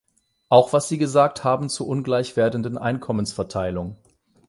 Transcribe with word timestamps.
Auch 0.49 0.73
was 0.73 0.89
Sie 0.89 0.97
gesagt 0.97 1.43
haben 1.43 1.69
zur 1.69 1.87
ungleich 1.87 2.35
werdenden 2.35 2.75
Einkommensverteilung. 2.75 3.97